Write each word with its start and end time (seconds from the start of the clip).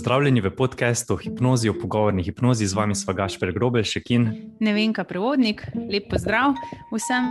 Pozdravljeni 0.00 0.40
v 0.40 0.50
podkastu 0.50 1.16
Hipnozi 1.16 1.68
o 1.68 1.74
pogovorni 1.76 2.22
hipnozi, 2.22 2.66
z 2.66 2.72
vami 2.72 2.94
sva 2.96 3.12
Gašper 3.12 3.50
Grobelšek 3.52 4.06
in 4.10 4.22
ne 4.64 4.72
vem, 4.72 4.94
kaj 4.96 5.04
prevodnik. 5.04 5.60
Lep 5.76 6.06
pozdrav 6.08 6.54
vsem. 6.88 7.26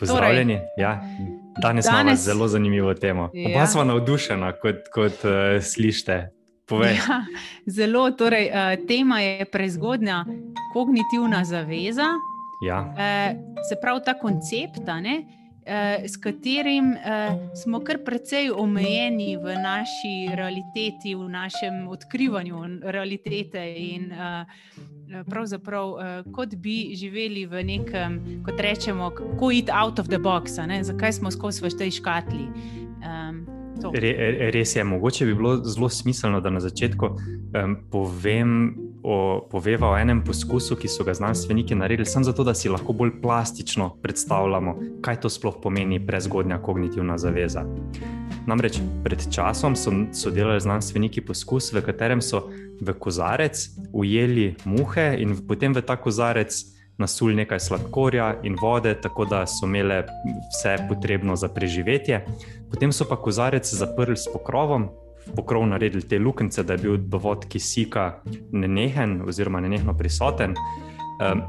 Pozdravljeni. 0.00 0.56
Torej, 0.56 0.82
ja, 0.82 0.96
danes, 1.62 1.86
danes 1.86 1.94
imamo 1.94 2.16
zelo 2.16 2.48
zanimivo 2.48 2.94
temo. 2.94 3.28
Ja. 3.30 3.52
Oba 3.52 3.66
sva 3.70 3.84
navdušena, 3.86 4.50
kot, 4.58 4.90
kot 4.90 5.22
uh, 5.22 5.62
slišite. 5.62 6.16
Ja, 6.72 7.20
zelo, 7.78 8.08
torej, 8.10 8.50
uh, 8.50 8.74
tema 8.88 9.20
je 9.20 9.46
prezgodnja 9.46 10.24
kognitivna 10.74 11.44
zaveza. 11.44 12.08
Ja. 12.66 12.80
Uh, 12.82 13.62
se 13.68 13.78
pravi, 13.78 14.02
ta 14.04 14.18
koncept. 14.18 14.90
Ne, 15.06 15.20
uh, 15.22 15.41
uh, 15.66 16.04
s 16.06 16.16
katerim 16.16 16.92
uh, 16.92 17.54
smo 17.54 17.80
kar 17.80 17.98
precej 18.04 18.50
omejeni 18.50 19.36
v 19.36 19.56
naši 19.62 20.34
realiteti, 20.34 21.14
v 21.14 21.28
našem 21.28 21.88
odkrivanju 21.88 22.82
realitete. 22.82 23.62
In, 23.76 24.12
uh, 24.12 24.46
Pravzaprav, 25.28 25.88
uh, 25.88 26.32
kot 26.32 26.54
bi 26.56 26.94
živeli 26.96 27.44
v 27.46 27.60
nekem, 27.68 28.14
kot 28.46 28.60
rečemo, 28.60 29.10
kako 29.12 29.50
iti 29.52 29.68
out 29.68 29.98
of 29.98 30.08
the 30.08 30.16
box, 30.16 30.56
zakaj 30.56 31.12
smo 31.12 31.30
skozi 31.30 31.60
vse 31.60 31.76
te 31.76 31.90
škatli. 31.90 32.48
Um, 33.04 33.61
Re, 33.94 34.50
res 34.54 34.76
je, 34.76 34.84
mogoče 34.84 35.26
bi 35.26 35.34
bilo 35.34 35.56
zelo 35.64 35.88
smiselno, 35.88 36.40
da 36.40 36.50
na 36.50 36.60
začetku 36.60 37.06
um, 37.06 37.76
povem 37.90 38.74
o, 39.02 39.48
poveva 39.50 39.90
o 39.90 39.96
enem 39.98 40.22
poskusu, 40.24 40.76
ki 40.76 40.88
so 40.88 41.04
ga 41.04 41.14
znanstveniki 41.14 41.74
naredili, 41.74 42.06
samo 42.06 42.24
zato, 42.24 42.44
da 42.44 42.54
si 42.54 42.70
lahko 42.70 42.92
bolj 42.92 43.16
plastično 43.22 43.90
predstavljamo, 44.02 44.76
kaj 45.02 45.20
to 45.20 45.30
sploh 45.30 45.58
pomeni 45.62 46.00
prezgodnja 46.06 46.58
kognitivna 46.62 47.18
zaveza. 47.18 47.64
Namreč 48.46 48.80
pred 49.04 49.26
časom 49.30 49.76
so, 49.76 49.92
so 50.12 50.30
delali 50.30 50.60
znanstveniki 50.60 51.20
poskus, 51.26 51.72
v 51.72 51.82
katerem 51.82 52.22
so 52.22 52.48
v 52.80 52.94
kozarec 52.98 53.68
ujeli 53.92 54.54
muhe 54.64 55.12
in 55.22 55.36
potem 55.46 55.74
v 55.74 55.82
ta 55.86 55.96
kozarec 55.96 56.54
nasul 56.98 57.34
nekaj 57.34 57.60
sladkorja 57.60 58.34
in 58.42 58.56
vode, 58.62 58.94
tako 59.00 59.24
da 59.24 59.46
so 59.46 59.66
imele 59.66 60.02
vse 60.50 60.76
potrebno 60.88 61.36
za 61.36 61.48
preživetje. 61.48 62.24
Potem 62.70 62.92
so 62.92 63.08
pa 63.08 63.16
kozarec 63.16 63.74
zaprli 63.74 64.16
s 64.16 64.28
pokrovom, 64.32 64.88
pokrov 65.36 65.66
naredili 65.66 66.08
te 66.08 66.18
luknjice, 66.18 66.62
da 66.62 66.72
je 66.72 66.78
bil 66.78 66.96
dovod 66.96 67.46
kisika 67.48 68.22
nenehen 68.52 69.22
oziroma 69.28 69.60
nenehno 69.60 69.96
prisoten. 69.98 70.54
Um, 71.22 71.42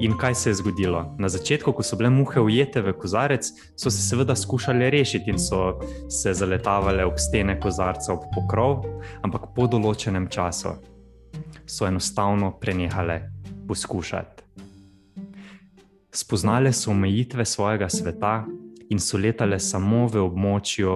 in 0.00 0.16
kaj 0.18 0.34
se 0.34 0.50
je 0.50 0.54
zgodilo? 0.54 1.14
Na 1.18 1.28
začetku, 1.28 1.72
ko 1.72 1.82
so 1.82 1.96
bile 1.96 2.10
muhe 2.10 2.40
ujete 2.40 2.82
v 2.82 2.92
kozarec, 2.98 3.50
so 3.76 3.90
se 3.90 4.02
seveda 4.02 4.36
skušali 4.36 4.90
rešiti 4.90 5.30
in 5.30 5.38
so 5.38 5.78
se 6.08 6.34
zaletavale 6.34 7.04
ob 7.04 7.18
stene 7.18 7.60
kozarca, 7.60 8.12
ob 8.12 8.26
pokrov, 8.34 8.84
ampak 9.22 9.52
po 9.54 9.66
določenem 9.66 10.28
času 10.28 10.74
so 11.66 11.86
enostavno 11.86 12.52
prenehale 12.60 13.20
poskušati. 13.68 14.37
Spoznale 16.12 16.72
so 16.72 16.90
omejitve 16.90 17.44
svojega 17.44 17.88
sveta 17.88 18.46
in 18.90 18.98
so 18.98 19.18
letale 19.18 19.58
samo 19.60 20.06
v 20.06 20.22
območju 20.24 20.94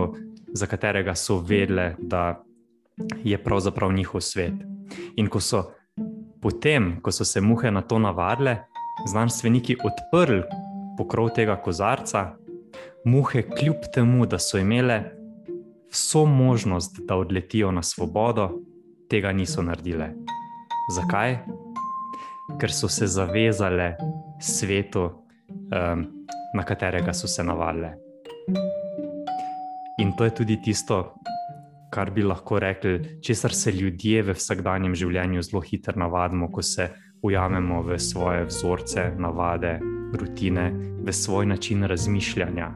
za 0.54 0.66
katerega 0.66 1.14
so 1.14 1.38
vedele, 1.38 1.94
da 1.98 2.42
je 3.24 3.38
pravzaprav 3.38 3.92
njihov 3.92 4.20
svet. 4.20 4.54
In 5.16 5.28
ko 5.28 5.40
so 5.40 5.64
potem, 6.40 7.00
ko 7.02 7.12
so 7.12 7.24
se 7.24 7.40
muhe 7.40 7.70
na 7.70 7.82
to 7.82 7.98
navadile, 7.98 8.56
znanstveniki 9.08 9.76
odprli 9.84 10.42
pokrov 10.98 11.32
tega 11.36 11.56
kozarca, 11.56 12.36
muhe, 13.04 13.42
kljub 13.42 13.88
temu, 13.94 14.26
da 14.26 14.38
so 14.38 14.58
imele 14.58 15.02
vso 15.92 16.26
možnost, 16.26 17.00
da 17.08 17.16
odletijo 17.16 17.70
na 17.70 17.82
svobodo, 17.82 18.50
tega 19.10 19.32
niso 19.32 19.62
naredile. 19.62 20.12
Zakaj? 20.96 21.38
Ker 22.60 22.72
so 22.72 22.88
se 22.88 23.06
zavezale 23.06 23.96
svetu, 24.40 25.04
um, 25.04 26.06
na 26.54 26.62
katerega 26.64 27.12
so 27.12 27.28
se 27.28 27.44
navadile. 27.44 27.94
In 29.98 30.12
to 30.16 30.24
je 30.24 30.34
tudi 30.34 30.56
tisto, 30.62 31.14
kar 31.90 32.10
bi 32.10 32.22
lahko 32.22 32.58
rekli, 32.58 33.20
česar 33.22 33.54
se 33.54 33.72
ljudje 33.72 34.22
v 34.22 34.34
vsakdanjem 34.36 34.94
življenju 34.94 35.42
zelo 35.42 35.60
hitro 35.60 35.98
navadimo, 36.00 36.48
ko 36.52 36.62
se 36.62 36.88
ujamemo 37.22 37.82
v 37.82 37.98
svoje 37.98 38.46
vzorce, 38.48 39.12
navade, 39.18 39.78
rutine, 40.12 40.70
v 41.04 41.12
svoj 41.12 41.46
način 41.46 41.84
razmišljanja. 41.84 42.72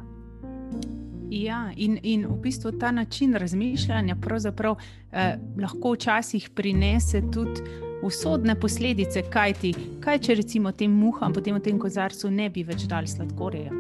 Ja, 1.31 1.72
in, 1.76 1.98
in 2.03 2.26
v 2.26 2.37
bistvu 2.41 2.72
ta 2.78 2.91
način 2.91 3.34
razmišljanja 3.34 4.16
eh, 4.16 5.38
lahko 5.60 5.93
včasih 5.93 6.50
prinese 6.54 7.22
tudi 7.32 7.60
usodne 8.06 8.55
posledice, 8.61 9.22
kaj 9.33 9.55
ti, 9.61 9.72
kaj 10.00 10.19
če 10.27 10.39
recimo 10.41 10.72
tem 10.72 10.93
muham, 10.93 11.34
potem 11.34 11.59
v 11.59 11.65
tem 11.65 11.78
kozarcu 11.78 12.31
ne 12.31 12.49
bi 12.50 12.65
več 12.67 12.87
dal 12.91 13.09
sladkorja. 13.11 13.72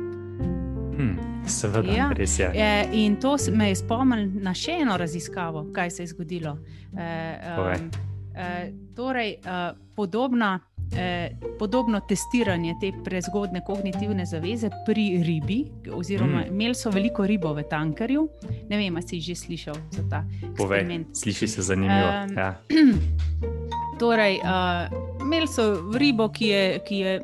Hmm, 0.96 1.16
seveda, 1.46 1.92
ja. 1.92 2.10
res 2.16 2.38
je. 2.40 2.50
E, 2.54 2.88
in 3.04 3.18
to 3.20 3.36
me 3.52 3.70
je 3.70 3.80
spomnil 3.82 4.30
na 4.42 4.54
še 4.56 4.80
eno 4.82 4.96
raziskavo, 4.96 5.68
kaj 5.76 5.90
se 5.90 6.06
je 6.06 6.12
zgodilo. 6.14 6.56
E, 6.96 7.10
um, 7.56 7.90
e, 8.32 8.48
torej, 8.96 9.36
uh, 9.44 9.74
podobna, 9.96 10.60
eh, 10.96 11.30
podobno 11.58 12.00
testiranje 12.08 12.74
te 12.80 12.92
prezgodne 13.04 13.60
kognitivne 13.66 14.26
zaveze 14.26 14.70
pri 14.86 15.22
ribi, 15.26 15.64
oziroma 15.92 16.40
mm. 16.40 16.52
imeli 16.52 16.74
so 16.74 16.90
veliko 16.90 17.26
ribo 17.26 17.52
v 17.54 17.64
tankerju. 17.70 18.28
Ne 18.68 18.76
vem, 18.76 18.96
ali 18.96 19.08
si 19.08 19.20
že 19.20 19.34
slišal 19.34 19.76
za 19.90 20.08
ta 20.10 20.24
eksperiment. 20.52 21.16
Sliši 21.16 21.48
se 21.48 21.62
zanimivo. 21.62 22.08
Um, 22.08 22.36
ja. 22.36 22.54
Torej, 23.98 24.40
uh, 24.44 25.24
imeli 25.24 25.48
so 25.48 25.90
ribo, 25.96 26.28
ki 26.28 26.48
je. 26.48 26.64
Ki 26.84 26.98
je 27.04 27.14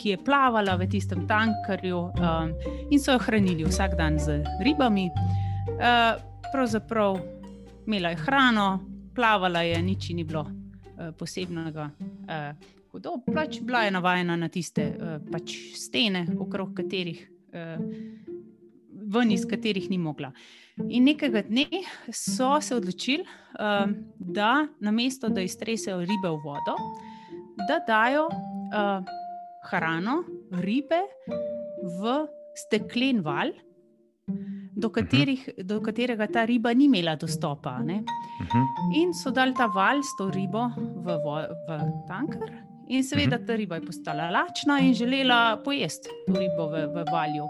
ki 0.00 0.08
je 0.08 0.16
plavala 0.16 0.80
v 0.80 0.88
tistem 0.88 1.26
tankerju 1.28 1.98
um, 2.16 2.54
in 2.88 2.96
so 2.96 3.12
jo 3.12 3.20
hranili 3.20 3.68
vsak 3.68 4.00
dan 4.00 4.16
z 4.16 4.40
ribami. 4.64 5.10
Uh, 5.76 6.16
pravzaprav 6.52 7.20
imela 7.86 8.08
je 8.08 8.16
hrano, 8.16 8.80
plavala 9.14 9.60
je, 9.60 9.76
nič 9.82 10.08
ni 10.16 10.24
bilo 10.24 10.48
uh, 10.48 11.12
posebnega. 11.12 11.90
Uh, 12.00 12.56
hudo, 12.92 13.20
pač 13.28 13.60
bila 13.60 13.84
je 13.84 13.90
navajena 13.92 14.36
na 14.40 14.48
tiste 14.48 14.88
uh, 14.88 15.20
pač 15.20 15.76
stene, 15.76 16.24
okrog 16.40 16.72
katerih, 16.80 17.20
uh, 17.52 17.76
ven 18.90 19.36
iz 19.36 19.44
katerih 19.44 19.90
ni 19.90 19.98
mogla. 20.00 20.32
In 20.88 21.04
nekega 21.04 21.42
dne 21.42 21.84
so 22.12 22.56
se 22.60 22.74
odločili, 22.74 23.24
um, 23.58 23.94
da 24.18 24.66
namesto 24.80 25.28
da 25.28 25.44
iztresajo 25.44 26.00
ribe 26.00 26.28
v 26.28 26.38
vodo, 26.44 26.76
da 27.68 27.82
dajo. 27.86 28.28
Uh, 28.70 29.18
hrano, 29.68 30.24
ribe 30.62 31.00
v 32.00 32.14
steklen 32.56 33.20
val, 33.24 33.52
do, 34.26 34.88
mhm. 34.88 34.94
katerih, 34.94 35.42
do 35.66 35.80
katerega 35.84 36.26
ta 36.30 36.44
riba 36.48 36.72
ni 36.74 36.88
imela 36.88 37.16
dostopa. 37.16 37.78
Ne? 37.84 38.00
Mhm. 38.00 38.64
In 39.02 39.14
so 39.14 39.30
dali 39.30 39.54
ta 39.54 39.68
val 39.68 40.02
s 40.02 40.16
to 40.16 40.30
ribo 40.30 40.70
v, 40.76 41.16
v 41.68 41.78
tanker. 42.08 42.50
In 42.90 43.04
seveda 43.06 43.38
mhm. 43.38 43.46
ta 43.46 43.54
riba 43.54 43.78
je 43.78 43.86
postala 43.86 44.30
lačna 44.30 44.80
in 44.82 44.94
želela 44.94 45.60
pojesti 45.62 46.10
to 46.26 46.34
ribo 46.34 46.70
v, 46.72 46.88
v 46.90 47.04
valju. 47.12 47.46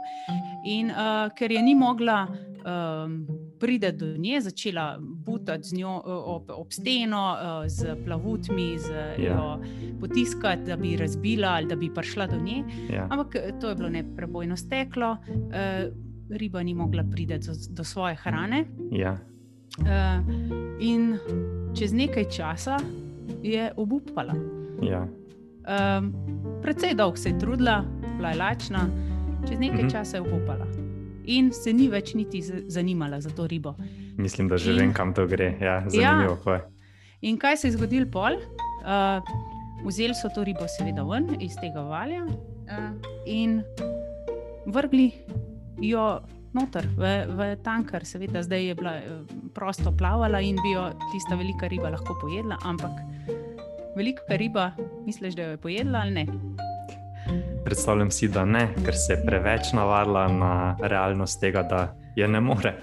In 0.69 0.91
uh, 0.91 1.31
ker 1.33 1.53
je 1.53 1.63
ni 1.63 1.75
mogla 1.75 2.27
um, 2.65 3.27
pride 3.59 3.93
do 3.93 4.17
nje, 4.17 4.41
začela 4.41 4.99
butati 5.01 5.69
z 5.69 5.73
njo 5.73 6.03
ob, 6.05 6.51
ob 6.51 6.73
steno, 6.73 7.37
z 7.67 7.97
plavutmi, 8.05 8.79
z 8.79 8.91
ja. 8.91 9.15
jo 9.19 9.61
potiskati, 10.01 10.63
da 10.63 10.77
bi 10.77 10.97
razbila 10.97 11.49
ali 11.49 11.67
da 11.67 11.77
bi 11.77 11.95
prišla 11.95 12.27
do 12.27 12.41
nje. 12.41 12.65
Ja. 12.91 13.07
Ampak 13.11 13.37
to 13.61 13.69
je 13.69 13.75
bilo 13.75 13.89
neprebojno 13.89 14.57
steklo, 14.57 15.17
riba 16.31 16.63
ni 16.63 16.75
mogla 16.75 17.05
priti 17.11 17.39
do, 17.39 17.53
do 17.71 17.85
svoje 17.85 18.15
hrane. 18.15 18.65
Ja. 18.93 19.19
In 20.81 21.19
čez 21.75 21.93
nekaj 21.93 22.25
časa 22.25 22.79
je 23.43 23.73
obupala. 23.77 24.35
Ja. 24.83 25.07
Um, 25.61 26.13
predvsej 26.63 26.95
dolgo 26.95 27.17
se 27.17 27.29
je 27.29 27.39
trudila, 27.39 27.85
bila 28.17 28.31
je 28.31 28.37
lačna, 28.37 28.89
čez 29.49 29.61
nekaj 29.61 29.85
mhm. 29.85 29.91
časa 29.91 30.17
je 30.17 30.21
obupala 30.21 30.70
in 31.31 31.53
se 31.55 31.73
ni 31.73 31.89
več 31.91 32.15
niti 32.19 32.43
zanimala 32.43 33.21
za 33.21 33.31
to 33.31 33.47
ribo. 33.47 33.75
Mislim, 34.19 34.49
da 34.49 34.59
že 34.59 34.73
in, 34.75 34.79
vem, 34.79 34.93
kam 34.95 35.15
to 35.15 35.27
gre. 35.31 35.55
Ja, 35.61 35.81
zanimivo 35.89 36.39
ja. 36.47 36.55
je. 36.55 36.61
In 37.31 37.39
kaj 37.39 37.61
se 37.61 37.69
je 37.69 37.77
zgodilo 37.77 38.09
pol? 38.11 38.39
Uh, 38.81 39.21
vzeli 39.85 40.17
so 40.17 40.31
to 40.35 40.45
ribo, 40.45 40.67
seveda, 40.79 41.05
ven 41.05 41.29
iz 41.41 41.57
tega 41.61 41.85
valja 41.85 42.25
uh, 42.25 42.91
in 43.29 43.61
vrgli 44.67 45.11
jo 45.85 46.07
noter 46.57 46.89
v, 46.97 47.13
v 47.29 47.51
tanker. 47.65 48.05
Seveda, 48.09 48.43
zdaj 48.45 48.67
je 48.73 48.79
bila 48.79 48.97
uh, 48.99 49.21
prosto 49.57 49.93
plavala 49.93 50.41
in 50.41 50.59
bi 50.65 50.75
jo 50.75 50.89
tista 51.13 51.39
velika 51.39 51.69
riba 51.69 51.93
lahko 51.93 52.17
pojedla, 52.23 52.59
ampak 52.65 53.05
velika 53.97 54.41
riba, 54.41 54.73
misliš, 55.07 55.37
da 55.37 55.51
jo 55.51 55.57
je 55.57 55.63
pojedla 55.63 56.05
ali 56.07 56.23
ne? 56.23 56.69
Predstavljam 57.65 58.11
si, 58.11 58.29
da 58.29 58.45
ne, 58.45 58.69
ker 58.85 58.95
se 58.95 59.13
je 59.13 59.23
preveč 59.27 59.73
navadila 59.73 60.29
na 60.29 60.77
realnost 60.81 61.41
tega, 61.41 61.63
da 61.63 61.97
je 62.17 62.29
ne 62.29 62.41
more. 62.41 62.75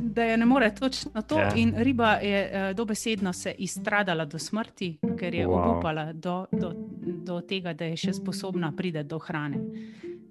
da 0.00 0.24
je 0.24 0.36
ne 0.36 0.46
more 0.46 0.74
točno 0.74 1.22
to. 1.22 1.38
Ja. 1.38 1.52
In 1.56 1.74
riba 1.76 2.12
je 2.12 2.50
uh, 2.70 2.76
dobesedno 2.76 3.32
se 3.32 3.54
izstradala 3.58 4.24
do 4.24 4.38
smrti, 4.38 4.98
ker 5.18 5.34
je 5.34 5.46
wow. 5.46 5.70
obupala 5.70 6.12
do, 6.12 6.46
do, 6.52 6.72
do 7.04 7.40
tega, 7.40 7.72
da 7.72 7.84
je 7.84 7.96
še 7.96 8.12
sposobna 8.12 8.72
priti 8.76 9.02
do 9.02 9.18
hrane. 9.18 9.58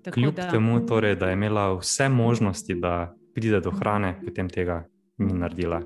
Tako 0.04 0.14
Kljub 0.14 0.36
da, 0.36 0.50
temu, 0.52 0.80
torej, 0.86 1.16
da 1.16 1.28
je 1.28 1.34
imela 1.34 1.74
vse 1.80 2.10
možnosti, 2.10 2.76
da 2.76 3.14
pride 3.34 3.60
do 3.60 3.72
hrane, 3.72 4.16
potem 4.26 4.50
tega 4.50 4.84
ni 5.18 5.34
naredila. 5.34 5.80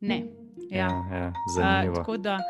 Ne. 0.00 0.22
Ja. 0.70 0.88
Ja, 1.10 1.18
ja, 1.18 1.32
zanimivo. 1.54 2.02
Uh, 2.08 2.40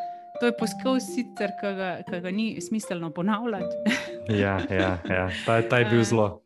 To 0.41 0.47
je 0.47 0.55
poskus, 0.55 1.07
sicer, 1.15 1.51
ki 1.59 1.71
ga, 1.75 2.21
ga 2.23 2.31
ni 2.31 2.61
smiselno 2.63 3.11
ponavljati. 3.11 3.77
ja, 4.29 4.61
ja, 4.71 4.99
ja. 5.09 5.31
Ta, 5.47 5.63
ta 5.63 5.79
je 5.79 5.85
bil 5.91 6.05
zelo 6.05 6.43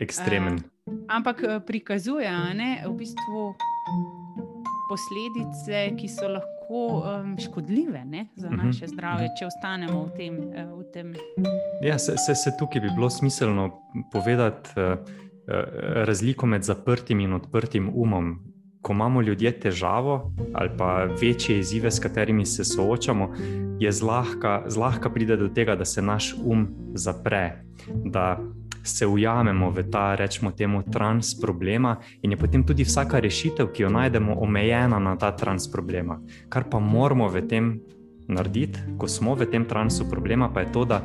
ekstremen. 0.00 0.54
Uh, 0.54 0.68
ampak 1.08 1.42
eh, 1.42 1.60
prikazuje 1.60 2.30
ne, 2.54 2.82
v 2.86 2.92
bistvu 2.96 3.54
posledice, 4.88 5.96
ki 6.00 6.08
so 6.08 6.28
lahko 6.32 6.80
um, 7.00 7.36
škodljive 7.38 8.04
ne, 8.04 8.26
za 8.36 8.50
mhm. 8.50 8.66
naše 8.66 8.88
zdravje, 8.88 9.28
če 9.38 9.48
ostanemo 9.48 10.04
v 10.08 10.10
tem. 10.16 10.34
Eh, 10.52 10.68
v 10.72 10.84
tem. 10.92 11.14
Ja, 11.84 11.98
se, 11.98 12.16
se, 12.16 12.34
se 12.34 12.54
tukaj 12.58 12.80
bi 12.80 12.92
bilo 12.96 13.10
smiselno 13.10 13.70
povedati 14.12 14.70
uh, 14.80 14.96
razliko 16.04 16.46
med 16.46 16.62
zaprtim 16.62 17.20
in 17.20 17.32
odprtim 17.32 17.92
umom. 17.94 18.38
Ko 18.88 18.92
imamo 18.92 19.22
ljudje 19.22 19.50
težavo 19.60 20.32
ali 20.54 20.70
pa 20.78 21.04
večje 21.20 21.58
izzive, 21.58 21.90
s 21.90 22.00
katerimi 22.00 22.46
se 22.46 22.64
soočamo, 22.64 23.34
je 23.80 23.92
zlahka, 23.92 24.62
zlahka 24.66 25.10
pride 25.10 25.36
do 25.36 25.48
tega, 25.48 25.76
da 25.76 25.84
se 25.84 26.02
naš 26.02 26.34
um 26.44 26.68
zapre, 26.94 27.64
da 28.04 28.38
se 28.82 29.06
ujamemo 29.06 29.70
v 29.70 29.84
ta, 29.90 30.14
rečemo, 30.14 30.50
temu 30.50 30.82
trans 30.92 31.40
problema, 31.40 31.98
in 32.22 32.30
je 32.30 32.36
potem 32.36 32.64
tudi 32.66 32.84
vsaka 32.84 33.20
rešitev, 33.20 33.68
ki 33.72 33.82
jo 33.82 33.90
najdemo, 33.90 34.40
omejena 34.40 34.98
na 34.98 35.16
ta 35.16 35.36
trans 35.36 35.68
problema. 35.72 36.20
Kar 36.48 36.64
pa 36.70 36.80
moramo 36.80 37.28
v 37.28 37.44
tem 37.48 37.80
narediti, 38.28 38.80
ko 38.98 39.08
smo 39.08 39.34
v 39.34 39.50
tem 39.52 39.68
transu 39.68 40.08
problema, 40.08 40.48
pa 40.48 40.64
je 40.64 40.72
to, 40.72 40.84
da 40.84 41.02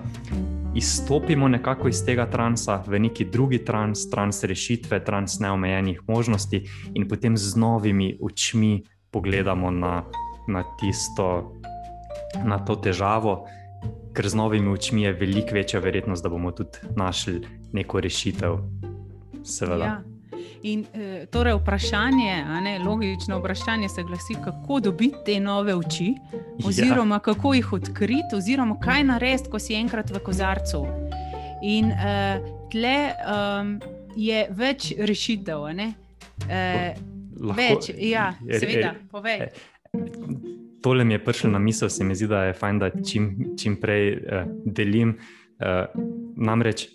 izstopimo 0.75 1.47
nekako 1.47 1.87
iz 1.87 2.05
tega 2.05 2.25
transa 2.25 2.83
v 2.87 2.99
neki 2.99 3.25
drugi 3.25 3.65
trans, 3.65 4.09
trans 4.09 4.43
rešitve, 4.43 5.03
trans 5.05 5.39
neomejenih 5.39 6.01
možnosti, 6.07 6.63
in 6.93 7.07
potem 7.07 7.37
z 7.37 7.55
novimi 7.55 8.17
očmi 8.21 8.83
pogledamo 9.11 9.71
na, 9.71 10.03
na 10.47 10.63
tisto. 10.79 11.53
Na 12.45 12.57
to 12.57 12.75
težavo, 12.75 13.45
ker 14.13 14.29
z 14.29 14.35
novimi 14.35 14.71
očmi 14.73 15.03
je 15.03 15.13
veliko 15.13 15.53
večja 15.53 15.79
verjetnost, 15.79 16.23
da 16.23 16.29
bomo 16.29 16.51
tudi 16.51 16.81
našli 16.95 17.41
neko 17.73 17.99
rešitev. 17.99 18.57
Seveda. 19.43 19.85
Ja. 19.85 20.12
In 20.63 20.85
e, 20.93 21.25
torej 21.31 21.53
vprašanje, 21.53 22.45
ne, 22.63 22.79
logično 22.79 23.39
vprašanje 23.39 23.89
se 23.89 24.03
glasi, 24.03 24.35
kako 24.43 24.79
dobiti 24.79 25.15
te 25.25 25.39
nove 25.39 25.75
oči, 25.75 26.13
oziroma 26.65 27.15
ja. 27.15 27.19
kako 27.19 27.53
jih 27.53 27.73
odkriti, 27.73 28.35
oziroma 28.35 28.79
kaj 28.79 29.03
narediti, 29.03 29.49
ko 29.51 29.59
si 29.59 29.75
enkrat 29.75 30.11
v 30.11 30.21
kozarcu. 30.23 30.85
In 31.63 31.91
e, 31.91 32.39
tle 32.71 32.95
um, 33.11 33.75
je 34.15 34.47
več 34.55 34.93
rešitev. 34.97 35.67
E, 35.67 36.63
Lahko, 37.43 37.59
več, 37.59 37.91
ja, 37.99 38.31
seveda, 38.47 38.95
povej. 39.11 39.49
Tole 40.83 41.03
mi 41.03 41.17
je 41.17 41.23
prišlo 41.25 41.51
na 41.51 41.59
misel, 41.59 41.89
se 41.89 42.07
mi 42.07 42.15
zdi, 42.15 42.27
da 42.31 42.45
je 42.47 42.55
fajn, 42.55 42.79
da 42.79 42.91
čim, 43.03 43.29
čim 43.59 43.75
prej 43.83 44.13
uh, 44.15 44.47
delim. 44.65 45.17
Uh, 45.59 45.91
namreč, 46.35 46.87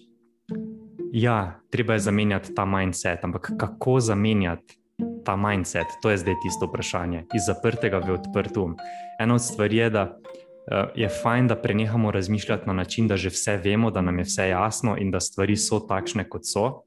ja, 1.12 1.60
treba 1.70 1.92
je 1.92 1.98
zamenjati 1.98 2.54
ta 2.54 2.64
mindset, 2.64 3.24
ampak 3.24 3.52
kako 3.58 4.00
zamenjati 4.00 4.78
ta 5.24 5.36
mindset, 5.36 5.86
to 6.02 6.10
je 6.10 6.18
zdaj 6.18 6.34
tisto 6.42 6.66
vprašanje, 6.66 7.24
iz 7.34 7.46
zaprtega 7.46 7.98
v 7.98 8.16
odprt 8.18 8.56
um. 8.56 8.76
Ena 9.20 9.34
od 9.34 9.42
stvari 9.42 9.76
je, 9.76 9.90
da 9.90 10.02
uh, 10.04 10.90
je 10.94 11.08
fajn, 11.08 11.48
da 11.48 11.56
prenehamo 11.56 12.10
razmišljati 12.10 12.66
na 12.66 12.72
način, 12.72 13.08
da 13.08 13.16
že 13.16 13.28
vse 13.28 13.56
vemo, 13.56 13.90
da 13.90 14.00
nam 14.00 14.18
je 14.18 14.24
vse 14.24 14.48
jasno 14.48 14.96
in 14.98 15.10
da 15.10 15.20
stvari 15.20 15.56
so 15.56 15.80
takšne, 15.80 16.28
kot 16.28 16.46
so. 16.46 16.82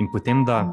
In 0.00 0.08
potem, 0.12 0.44
da 0.44 0.72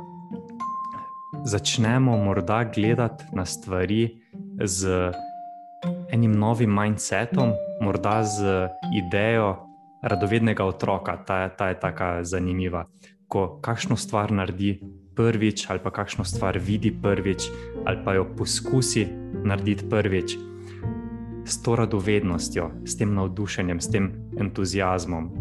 začnemo 1.45 2.17
morda 2.17 2.63
gledati 2.75 3.23
na 3.33 3.45
stvari 3.45 4.21
z 4.63 5.11
enim 6.11 6.31
novim 6.31 6.73
mindsetom, 6.73 7.53
morda 7.81 8.23
z 8.23 8.69
idejo, 8.93 9.70
radovednega 10.01 10.65
otroka, 10.65 11.17
ta, 11.25 11.49
ta 11.49 11.69
je 11.69 11.79
tako 11.79 12.23
zanimiva. 12.23 12.85
Ko 13.27 13.59
kakšno 13.61 13.97
stvar 13.97 14.31
naredi 14.31 14.81
prvič, 15.15 15.65
ali 15.69 15.79
pa 15.83 15.91
kakšno 15.91 16.25
stvar 16.25 16.57
vidi 16.57 16.91
prvič, 16.91 17.49
ali 17.85 17.97
pa 18.05 18.13
jo 18.13 18.25
poskusi 18.37 19.07
narediti 19.43 19.89
prvič, 19.89 20.37
s 21.45 21.61
to 21.63 21.75
radovednostjo, 21.75 22.71
s 22.85 22.97
tem 22.97 23.13
navdušenjem, 23.15 23.81
s 23.81 23.91
tem 23.91 24.11
entuzijazmom, 24.39 25.31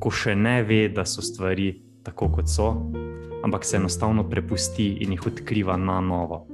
ko 0.00 0.10
še 0.10 0.34
ne 0.34 0.62
ve, 0.62 0.88
da 0.88 1.04
so 1.04 1.22
stvari 1.22 1.72
tako, 2.04 2.30
kot 2.34 2.48
so, 2.48 2.72
ampak 3.44 3.64
se 3.64 3.76
enostavno 3.76 4.24
prepusti 4.28 4.92
in 5.04 5.12
jih 5.12 5.26
odkriva 5.32 5.76
na 5.76 6.00
novo. 6.00 6.46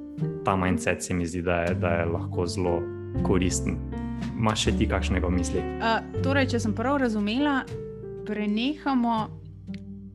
Ta 0.44 0.56
mindset 0.56 1.02
se 1.02 1.14
mi 1.14 1.26
zdi, 1.26 1.42
da 1.42 1.66
je, 1.66 1.74
da 1.74 1.88
je 2.00 2.10
lahko 2.10 2.46
zelo 2.46 2.80
koristen. 3.22 4.05
Imaš 4.36 4.66
še 4.66 4.76
ti 4.78 4.88
kakšnega 4.88 5.26
v 5.26 5.32
misli? 5.32 5.62
Uh, 5.80 6.00
torej, 6.24 6.50
če 6.52 6.60
sem 6.66 6.74
prav 6.76 7.00
razumela, 7.02 7.62
prenehamo 8.26 9.16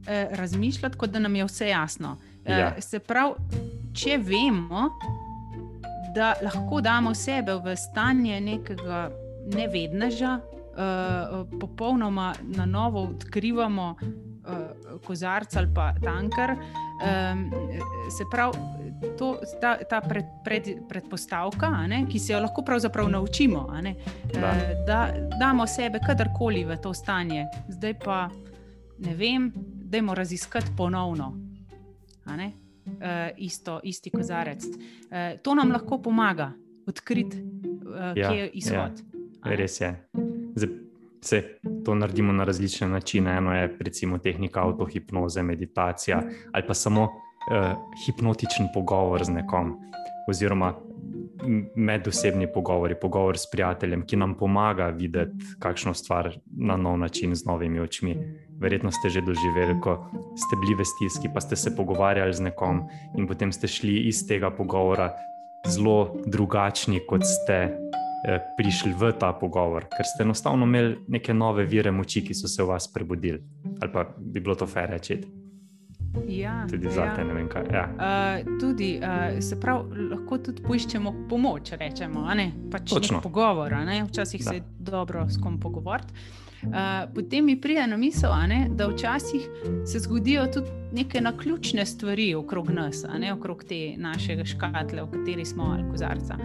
eh, 0.08 0.34
razmišljati, 0.36 0.98
kot 1.00 1.14
da 1.14 1.22
nam 1.24 1.36
je 1.36 1.48
vse 1.48 1.70
jasno. 1.70 2.18
Uh, 2.44 2.52
ja. 2.52 2.70
Se 2.84 3.00
pravi, 3.00 3.62
če 3.96 4.18
vemo, 4.22 4.90
da 6.16 6.34
lahko 6.44 6.82
damo 6.84 7.14
sebe 7.16 7.56
v 7.64 7.76
stanje 7.80 8.42
nekega 8.44 9.06
nevedneža, 9.56 10.34
uh, 10.42 11.60
popolnoma 11.60 12.34
na 12.56 12.66
novo 12.66 13.08
odkrivamo 13.14 13.96
kozarc 15.06 15.56
ali 15.56 15.68
pa 15.74 15.94
tanker. 16.04 16.52
Um, 16.52 17.52
se 18.10 18.26
pravi, 18.32 18.58
to, 19.18 19.40
ta, 19.62 19.78
ta 19.90 20.02
pred, 20.02 20.26
pred, 20.44 20.68
predpostavka, 20.90 21.70
ne, 21.88 22.06
ki 22.10 22.20
se 22.20 22.34
jo 22.34 22.40
lahko 22.40 22.62
pravzaprav 22.66 23.10
naučimo, 23.10 23.68
ne, 23.82 23.96
da. 24.34 24.52
Eh, 24.52 24.76
da 24.88 25.00
damo 25.40 25.68
sebe 25.68 26.00
kadarkoli 26.06 26.64
v 26.66 26.78
to 26.82 26.94
stanje. 26.94 27.46
Zdaj 27.70 27.94
pa 28.04 28.30
ne 29.00 29.16
vem, 29.16 29.52
da 29.56 29.98
moramo 29.98 30.16
raziskati 30.16 30.76
ponovno. 30.78 31.34
Uh, 32.32 33.30
isto, 33.38 33.80
isti 33.84 34.10
kozarec. 34.10 34.66
Uh, 34.66 35.40
to 35.42 35.56
nam 35.56 35.72
lahko 35.72 36.02
pomaga 36.02 36.52
odkriti, 36.88 37.38
uh, 37.38 38.18
ja, 38.18 38.30
kje 38.30 38.40
je 38.40 38.50
izhod. 38.54 39.02
Ja, 39.46 39.56
res 39.56 39.82
je. 39.82 39.92
Zdaj, 40.56 40.70
se 41.22 41.42
to 41.86 41.96
naredimo 41.96 42.34
na 42.34 42.44
različne 42.44 42.88
načine. 42.88 43.38
Eno 43.38 43.56
je 43.56 43.78
recimo 43.80 44.18
tehnika 44.18 44.62
avtohipnoze, 44.62 45.44
meditacija 45.44 46.22
ali 46.52 46.64
pa 46.68 46.74
samo 46.74 47.04
uh, 47.04 47.10
hipnotičen 48.06 48.68
pogovor 48.74 49.24
z 49.24 49.30
nekom, 49.30 49.76
oziroma 50.30 50.74
medosebni 51.76 52.48
pogovori, 52.54 52.96
pogovor 53.02 53.38
s 53.38 53.50
prijateljem, 53.52 54.06
ki 54.06 54.16
nam 54.16 54.36
pomaga 54.38 54.88
videti 54.88 55.46
kakšno 55.60 55.94
stvar 55.94 56.38
na 56.58 56.78
nov 56.78 56.98
način, 56.98 57.36
z 57.36 57.46
novimi 57.46 57.80
očmi. 57.80 58.18
Verjetno 58.60 58.92
ste 58.92 59.10
že 59.10 59.22
doživeli, 59.22 59.80
ko 59.82 60.06
ste 60.36 60.56
bili 60.62 60.76
v 60.78 60.86
stiski, 60.86 61.30
pa 61.34 61.42
ste 61.42 61.56
se 61.56 61.76
pogovarjali 61.76 62.34
z 62.34 62.42
nekom, 62.42 62.86
in 63.18 63.28
potem 63.28 63.52
ste 63.52 63.68
šli 63.68 64.08
iz 64.08 64.28
tega 64.28 64.52
pogovora 64.52 65.14
zelo 65.68 66.16
drugačni, 66.26 67.02
kot 67.08 67.26
ste 67.26 67.54
eh, 67.54 67.81
prišli 68.58 68.94
v 68.94 69.12
ta 69.18 69.34
pogovor, 69.34 69.88
ker 69.90 70.06
ste 70.06 70.24
enostavno 70.24 70.66
imeli 70.66 70.98
neke 71.08 71.34
nove 71.34 71.66
vire 71.66 71.92
moči, 71.92 72.22
ki 72.26 72.38
so 72.38 72.48
se 72.48 72.64
v 72.64 72.70
vas 72.70 72.88
prebudili. 72.94 73.42
Ali 73.82 73.92
pa 73.92 74.06
bi 74.18 74.40
bilo 74.40 74.56
to 74.56 74.68
fair 74.70 74.90
reči. 74.90 75.22
Ja, 76.28 76.68
tudi 76.70 76.92
za 76.92 77.08
te, 77.16 77.22
ja. 77.22 77.28
ne 77.28 77.34
vem 77.34 77.48
kaj. 77.50 77.68
Ja. 77.72 77.86
Uh, 77.96 78.60
tudi, 78.60 79.00
uh, 79.00 79.40
se 79.40 79.60
pravi, 79.60 80.10
lahko 80.12 80.38
tudi 80.44 80.64
poiščemo 80.64 81.14
pomoč, 81.32 81.72
rečemo, 81.80 82.26
ne 82.36 82.52
pač 82.72 82.92
pogovor, 83.24 83.78
ne? 83.88 84.02
včasih 84.10 84.44
da. 84.44 84.50
se 84.50 84.56
je 84.56 84.64
dobro 84.80 85.24
s 85.30 85.40
kom 85.42 85.60
pogovoriti. 85.60 86.14
Uh, 86.62 87.14
potem 87.16 87.46
mi 87.46 87.62
pride 87.62 87.88
na 87.88 87.98
misel, 87.98 88.32
ne, 88.48 88.68
da 88.70 88.88
včasih 88.88 89.50
se 89.86 90.00
zgodijo 90.00 90.46
tudi 90.54 90.68
neke 90.92 91.22
naključne 91.22 91.86
stvari 91.86 92.36
okrog 92.36 92.70
nas, 92.70 93.06
ne, 93.20 93.34
okrog 93.34 93.64
te 93.64 93.94
naše 93.98 94.46
škatle, 94.46 95.02
v 95.02 95.12
kateri 95.12 95.46
smo, 95.46 95.64
ali 95.64 95.90
kozarca. 95.90 96.38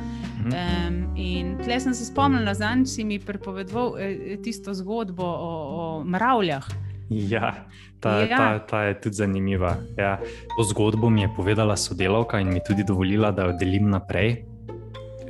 Um, 0.45 1.17
in 1.17 1.59
tle 1.65 1.81
sem 1.81 1.95
se 1.95 2.05
spomnil, 2.05 2.45
da 2.45 2.55
si 2.85 3.05
mi 3.05 3.19
pripovedoval 3.19 3.95
eh, 3.99 4.37
tisto 4.43 4.75
zgodbo 4.75 5.25
o, 5.25 5.53
o 5.77 6.05
mravljah. 6.05 6.67
Ja, 7.11 7.55
ta, 8.01 8.21
ja. 8.21 8.37
Ta, 8.37 8.67
ta 8.67 8.83
je 8.83 9.01
tudi 9.01 9.15
zanimiva. 9.15 9.77
Ja. 9.99 10.19
To 10.57 10.65
zgodbo 10.65 11.11
mi 11.11 11.21
je 11.21 11.31
povedala 11.37 11.77
sodelavka 11.77 12.41
in 12.41 12.49
mi 12.49 12.61
tudi 12.67 12.85
dovolila, 12.85 13.31
da 13.31 13.45
jo 13.45 13.57
delim 13.61 13.91
naprej. 13.91 14.45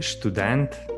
Študent 0.00 0.73
eh, 0.73 0.96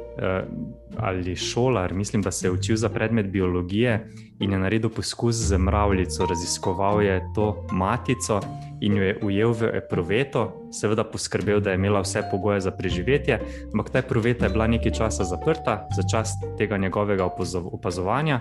ali 0.96 1.36
šolar, 1.36 1.94
mislim, 1.94 2.22
da 2.22 2.30
se 2.30 2.46
je 2.46 2.50
učil 2.50 2.76
za 2.76 2.88
predmet 2.88 3.26
biologije 3.26 4.10
in 4.40 4.52
je 4.52 4.58
naredil 4.58 4.90
poskus 4.90 5.34
z 5.34 5.58
mravljico, 5.58 6.26
raziskoval 6.26 7.02
je 7.02 7.22
to 7.34 7.66
matico 7.72 8.40
in 8.80 8.96
jo 8.96 9.02
je 9.02 9.18
ujel 9.22 9.52
v 9.52 9.70
epruveto, 9.74 10.70
seveda 10.72 11.04
poskrbel, 11.04 11.60
da 11.60 11.70
je 11.70 11.76
imela 11.76 12.00
vse 12.00 12.22
pogoje 12.30 12.60
za 12.60 12.70
preživetje, 12.70 13.40
ampak 13.72 13.90
ta 13.90 13.98
epruveta 13.98 14.46
je 14.46 14.52
bila 14.52 14.66
nekaj 14.66 14.92
časa 14.92 15.24
zaprta 15.24 15.88
za 15.96 16.02
čas 16.12 16.32
tega 16.58 16.76
njegovega 16.76 17.28
opazovanja. 17.72 18.40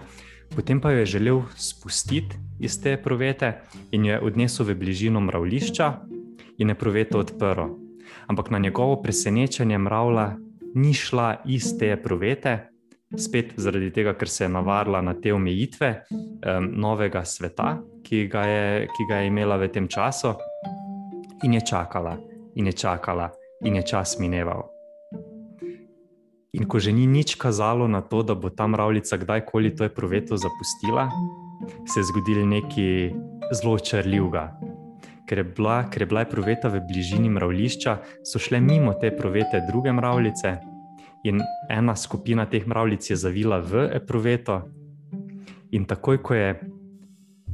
Potem 0.56 0.82
pa 0.82 0.92
jo 0.92 1.00
je 1.00 1.06
želel 1.06 1.42
spustiti 1.56 2.36
iz 2.60 2.82
te 2.82 2.94
epruvete 2.94 3.62
in 3.92 4.06
jo 4.06 4.14
je 4.14 4.22
odnesel 4.22 4.66
v 4.66 4.76
bližino 4.76 5.20
mravlišča 5.20 5.94
in 6.58 6.70
epruveto 6.70 7.20
odprl. 7.20 7.68
Ampak 8.28 8.50
na 8.50 8.60
njegovo 8.60 9.02
presenečenje 9.02 9.78
mravlja 9.78 10.38
ni 10.78 10.94
šla 10.94 11.42
iz 11.50 11.74
te 11.80 11.92
epruvete, 11.98 12.58
spet 13.18 13.54
zaradi 13.58 13.90
tega, 13.96 14.14
ker 14.20 14.30
se 14.30 14.44
je 14.46 14.50
navarila 14.52 15.02
na 15.02 15.16
te 15.16 15.34
omejitve 15.34 15.92
um, 16.12 16.72
novega 16.80 17.24
sveta, 17.26 17.78
ki 18.04 18.26
ga, 18.32 18.44
je, 18.48 18.88
ki 18.94 19.10
ga 19.10 19.22
je 19.22 19.32
imela 19.32 19.58
v 19.58 19.72
tem 19.74 19.88
času, 19.88 20.36
in 21.44 21.54
je 21.54 21.62
čakala, 21.62 22.18
in 22.56 22.68
je 22.68 22.74
čakala, 22.74 23.32
in 23.66 23.76
je 23.80 23.84
čas 23.84 24.18
mineval. 24.20 24.68
In 26.58 26.66
ko 26.66 26.80
že 26.80 26.92
ni 26.92 27.06
nič 27.06 27.36
kazalo 27.38 27.88
na 27.88 28.02
to, 28.02 28.24
da 28.24 28.34
bo 28.34 28.50
ta 28.50 28.68
mravljica 28.68 29.18
kdajkoli 29.18 29.76
to 29.76 29.86
eproveto 29.86 30.38
zapustila, 30.38 31.10
se 31.86 32.00
je 32.00 32.08
zgodil 32.10 32.48
nekaj 32.48 33.14
zelo 33.54 33.78
črljivega. 33.80 34.58
Ker 35.28 35.38
je 35.38 35.44
bila, 35.44 35.84
ker 35.92 36.02
je 36.02 36.08
bila 36.08 36.24
eproveta 36.24 36.72
v 36.72 36.80
bližini 36.88 37.30
mravlišča, 37.30 37.98
so 38.24 38.40
šle 38.40 38.62
mimo 38.64 38.96
te 38.96 39.12
eprovete 39.12 39.60
druge 39.68 39.92
mravljice, 39.92 40.56
in 41.28 41.42
ena 41.70 41.96
skupina 41.96 42.46
teh 42.46 42.68
mravljic 42.68 43.10
je 43.10 43.16
zavila 43.16 43.60
v 43.60 43.90
eproveto. 43.96 44.62
In 45.72 45.86
takoj, 45.86 46.22
ko, 46.24 46.34
je, 46.34 46.54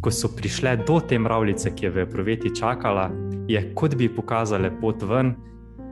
ko 0.01 0.12
so 0.12 0.30
prišle 0.36 0.77
do 0.88 1.00
te 1.00 1.20
mravljice, 1.20 1.74
ki 1.75 1.86
je 1.86 1.92
v 1.92 2.06
eproveti 2.06 2.53
čakala, 2.56 3.10
je 3.48 3.63
kot 3.75 3.96
bi 3.96 4.10
pokazale 4.10 4.72
pot 4.82 5.03
ven. 5.03 5.34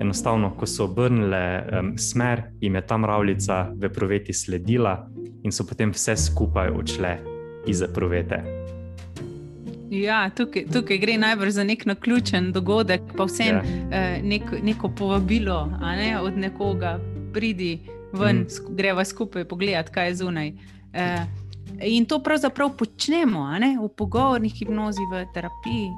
Enostavno, 0.02 0.54
ko 0.58 0.66
so 0.66 0.88
obrnile 0.90 1.42
um, 1.62 1.92
smer, 1.98 2.44
jim 2.62 2.76
je 2.76 2.82
ta 2.88 2.98
mravljica 2.98 3.68
v 3.76 3.86
eproveti 3.86 4.34
sledila, 4.34 4.96
in 5.44 5.52
so 5.52 5.66
potem 5.66 5.94
vse 5.94 6.16
skupaj 6.18 6.74
odšle 6.74 7.18
iz 7.70 7.82
eprovete. 7.82 8.42
Ja, 9.92 10.30
tukaj, 10.32 10.70
tukaj 10.72 10.98
gre 10.98 11.18
najbrž 11.20 11.52
za 11.52 11.64
nek 11.68 11.86
naključen 11.86 12.52
dogodek, 12.56 13.02
pa 13.18 13.26
vsem 13.28 13.58
ja. 13.58 13.64
eh, 13.92 14.22
nek, 14.24 14.54
neko 14.64 14.90
povabilo 14.96 15.66
ne, 15.82 16.14
od 16.22 16.38
nekoga, 16.38 16.96
pridi 17.34 17.80
ven, 18.14 18.44
mm. 18.44 18.50
sk 18.50 18.74
greva 18.78 19.06
skupaj 19.06 19.46
pogledati, 19.46 19.92
kaj 19.92 20.08
je 20.08 20.16
zunaj. 20.16 20.54
Uh, 20.92 21.24
in 21.84 22.06
to 22.06 22.20
pravzaprav 22.24 22.76
počnemo 22.78 23.48
ne? 23.60 23.78
v 23.82 23.90
pogovornih 23.98 24.54
hipnozi, 24.54 25.02
v 25.12 25.26
terapiji, 25.34 25.90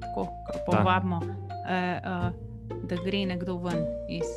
tako 0.00 0.28
kot 0.46 0.60
povabimo, 0.66 1.16
uh, 1.16 1.30
uh, 1.68 2.82
da 2.86 2.96
gre 3.04 3.26
nekdo 3.26 3.58
ven 3.58 3.82
iz 4.08 4.28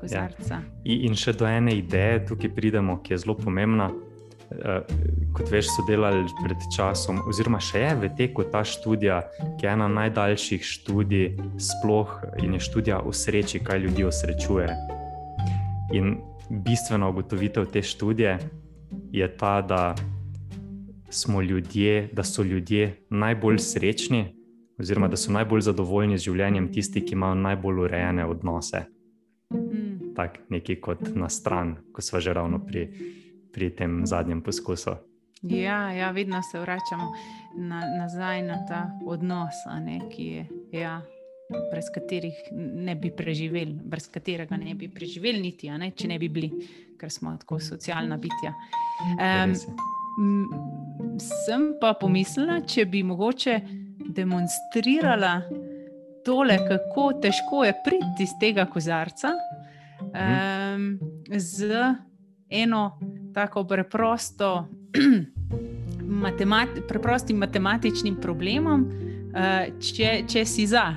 kozarca. 0.00 0.60
Ja. 0.60 0.96
In 1.08 1.16
še 1.16 1.32
do 1.32 1.48
ene 1.48 1.78
ideje 1.80 2.26
tukaj 2.28 2.52
pridemo, 2.54 3.00
ki 3.02 3.14
je 3.14 3.24
zelo 3.24 3.38
pomembna. 3.38 3.90
Uh, 4.54 4.84
kot 5.34 5.48
veš, 5.50 5.70
so 5.72 5.82
delali 5.88 6.20
pred 6.44 6.60
časom, 6.70 7.22
oziroma 7.26 7.58
še 7.58 7.80
je 7.80 7.94
v 8.04 8.10
teku 8.18 8.44
ta 8.52 8.60
študija, 8.62 9.22
ki 9.58 9.66
je 9.66 9.72
ena 9.72 9.88
najdaljših 9.90 10.62
študij, 10.62 11.32
sploh 11.58 12.12
in 12.44 12.54
je 12.54 12.60
študija 12.68 13.00
o 13.02 13.10
sreči, 13.10 13.58
kaj 13.64 13.82
ljudi 13.88 14.06
osrečuje. 14.06 14.68
In 15.94 16.16
bistvena 16.50 17.08
ugotovitev 17.08 17.66
te 17.72 17.82
študije 17.82 18.38
je 19.12 19.36
ta, 19.36 19.62
da, 19.62 19.94
ljudje, 21.48 22.08
da 22.12 22.22
so 22.22 22.42
ljudje 22.42 23.06
najbolj 23.10 23.58
srečni, 23.58 24.34
oziroma 24.78 25.08
da 25.08 25.16
so 25.16 25.32
najbolj 25.32 25.60
zadovoljni 25.60 26.18
z 26.18 26.24
življenjem 26.24 26.72
tisti, 26.72 27.04
ki 27.04 27.14
imajo 27.14 27.34
najbolj 27.34 27.80
urejene 27.86 28.26
odnose. 28.26 28.84
Mm. 29.54 30.14
Tako 30.16 30.42
neki 30.48 30.80
kot 30.80 31.14
na 31.14 31.28
stran, 31.28 31.76
ko 31.92 32.02
smo 32.02 32.20
že 32.20 32.34
ravno 32.34 32.58
pri, 32.66 32.88
pri 33.52 33.70
tem 33.70 34.02
zadnjem 34.06 34.42
poskusu. 34.42 34.96
Ja, 35.42 35.92
ja, 35.92 36.10
vedno 36.10 36.42
se 36.42 36.60
vračamo 36.60 37.12
na, 37.56 37.82
nazaj 37.98 38.42
na 38.42 38.64
ta 38.66 38.90
odnos, 39.06 39.54
ne, 39.84 40.00
ki 40.10 40.26
je. 40.26 40.46
Ja 40.72 41.02
brez 41.70 41.90
katerih 41.94 42.34
ne 42.54 42.94
bi 42.98 43.10
preživeli, 43.14 43.74
brez 43.84 44.08
katerega 44.12 44.56
ne 44.60 44.74
bi 44.78 44.88
preživeli, 44.92 45.40
niti 45.42 45.70
ne, 45.70 45.90
če 45.96 46.08
ne 46.08 46.18
bi 46.18 46.28
bili, 46.32 46.50
ker 47.00 47.10
smo 47.12 47.34
tako 47.40 47.60
socialna 47.60 48.18
bitja. 48.20 48.54
Um, 49.14 49.54
sem 51.20 51.72
pa 51.80 51.94
pomislila, 52.00 52.60
če 52.66 52.86
bi 52.90 53.02
mogoče 53.06 53.58
demonstrirala 54.14 55.40
tole, 56.24 56.58
kako 56.68 57.12
težko 57.22 57.64
je 57.64 57.74
priti 57.84 58.24
iz 58.24 58.34
tega 58.40 58.66
kozarca 58.70 59.34
um, 60.00 60.98
z 61.28 61.94
eno 62.50 62.98
tako 63.34 63.64
preprosto. 63.64 64.68
Matemat, 66.04 66.68
preprostim 66.88 67.36
matematičnim 67.42 68.16
problemom, 68.22 68.86
uh, 69.34 69.66
če, 69.80 70.22
če 70.30 70.44
si 70.48 70.68
za. 70.70 70.92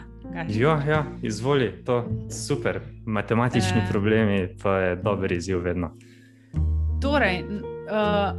Ja, 0.48 0.84
ja, 0.88 1.06
izvoli, 1.22 1.84
to 1.86 1.98
je 1.98 2.32
super. 2.32 2.80
Matematični 3.06 3.80
e... 3.80 3.88
problemi, 3.92 4.48
to 4.62 4.74
je 4.74 4.96
dober 4.96 5.32
izziv, 5.32 5.60
vedno. 5.60 5.92
Torej, 7.02 7.44
uh, 7.44 8.34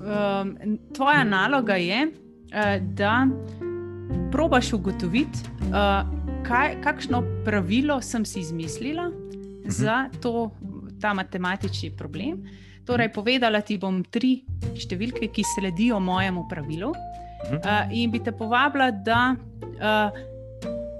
um, 0.00 0.78
tvoja 0.94 1.24
naloga 1.24 1.74
je, 1.74 2.06
uh, 2.06 2.82
da 2.82 3.26
probaš 4.32 4.72
ugotoviti, 4.72 5.38
uh, 5.60 6.06
kaj, 6.46 6.80
kakšno 6.82 7.22
pravilo 7.44 8.00
sem 8.02 8.24
si 8.24 8.40
izmislila 8.40 9.08
uh 9.08 9.14
-huh. 9.14 9.70
za 9.70 10.08
to, 10.22 10.50
ta 11.00 11.14
matematični 11.14 11.96
problem. 11.96 12.44
Torej, 12.84 13.12
povedala 13.12 13.60
ti 13.60 13.78
bom 13.78 14.04
tri 14.04 14.44
številke, 14.78 15.26
ki 15.28 15.42
sledijo 15.42 16.00
mojemu 16.00 16.46
pravilu, 16.50 16.92
uh, 17.52 17.86
in 17.90 18.10
bi 18.10 18.22
te 18.24 18.32
povabila, 18.32 18.90
da. 18.90 19.36
Uh, 19.76 20.24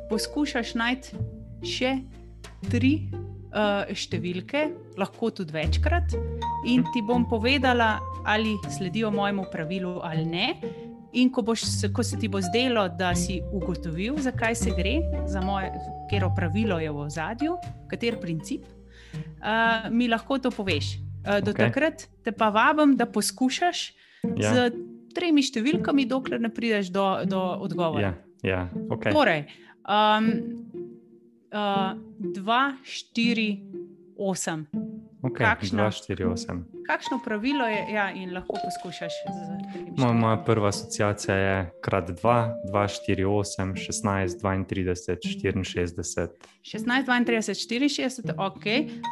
poskušaš 0.08 0.74
najti 0.78 1.18
še 1.66 1.92
tri 2.70 2.92
uh, 3.10 3.86
številke, 3.90 4.68
lahko 4.98 5.30
tudi 5.34 5.54
večkrat, 5.56 6.14
in 6.68 6.84
ti 6.94 7.02
bom 7.06 7.26
povedala, 7.28 7.96
ali 8.26 8.56
sledijo 8.72 9.12
mojemu 9.14 9.46
pravilu 9.52 9.98
ali 10.06 10.26
ne. 10.26 10.48
In 11.16 11.30
ko, 11.32 11.40
boš, 11.46 11.64
ko 11.96 12.04
se 12.04 12.18
ti 12.20 12.28
bo 12.28 12.42
zdelo, 12.44 12.88
da 12.92 13.14
si 13.16 13.38
ugotovil, 13.40 14.18
zakaj 14.20 14.56
se 14.58 14.74
gre, 14.76 14.98
za 15.30 15.40
moje, 15.40 15.70
katero 16.06 16.28
pravilo 16.36 16.76
je 16.82 16.90
v 16.92 17.04
ozadju, 17.06 17.54
kater 17.88 18.18
princip, 18.20 18.66
uh, 19.40 19.88
mi 19.90 20.10
lahko 20.12 20.38
to 20.42 20.52
poveš. 20.52 20.98
Uh, 21.26 21.40
do 21.42 21.50
okay. 21.50 21.66
takrat 21.66 22.04
te 22.22 22.30
pa 22.30 22.52
vabim, 22.54 22.94
da 22.98 23.08
poskušaš 23.08 23.80
ja. 24.36 24.52
z 24.52 24.68
tremi 25.16 25.44
številkami, 25.44 26.04
dokler 26.10 26.42
ne 26.44 26.52
prideš 26.52 26.92
do, 26.92 27.06
do 27.24 27.40
odgovora. 27.64 28.12
Ja. 28.12 28.14
Ja. 28.44 28.60
Okay. 28.92 29.16
Torej, 29.16 29.46
Um, 29.86 30.66
uh, 31.52 31.94
2, 32.18 32.72
4, 32.82 33.62
8. 34.18 34.66
Okay, 35.22 35.46
kakšno, 35.46 35.82
2, 35.82 35.90
4, 35.90 36.26
8. 36.26 36.64
Kakšno 36.86 37.18
pravilo 37.24 37.66
je, 37.66 37.86
ja, 37.94 38.10
in 38.10 38.34
lahko 38.34 38.58
poskušaš 38.58 39.14
z 39.26 39.46
tem? 39.72 40.18
Moja 40.18 40.36
prva 40.46 40.68
asociacija 40.68 41.36
je 41.36 41.56
krat 41.82 42.10
2, 42.10 42.34
2, 42.72 42.86
4, 43.06 43.26
8, 43.26 43.74
16, 43.78 44.42
32, 44.66 45.18
64. 45.62 46.28
16, 46.62 47.06
32, 47.06 47.54
64, 47.54 48.34
ok, 48.38 48.64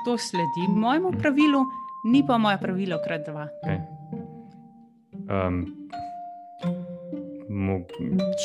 to 0.06 0.18
sledi 0.18 0.66
mojemu 0.68 1.14
pravilu, 1.18 1.66
ni 2.10 2.26
pa 2.26 2.38
moje 2.38 2.58
pravilo 2.58 2.98
krat 3.04 3.28
2. 3.28 3.48
Okay. 3.62 3.78
Um, 5.28 5.64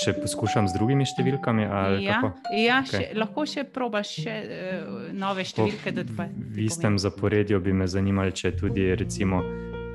Če 0.03 0.13
poskušam 0.19 0.67
z 0.69 0.75
drugimi 0.75 1.05
številkami, 1.07 1.63
ja, 1.63 1.79
ja, 2.03 2.17
okay. 2.27 2.83
še, 2.86 3.01
lahko 3.17 3.45
še 3.48 3.63
probaš 3.65 4.12
še, 4.21 4.36
uh, 4.43 5.07
nove 5.17 5.45
številke. 5.48 5.93
V 6.13 6.62
istem 6.67 7.00
zaporedju 7.01 7.57
bi 7.63 7.74
me 7.74 7.88
zanimalo, 7.89 8.36
če 8.36 8.53
tudi 8.59 8.89
recimo 9.00 9.41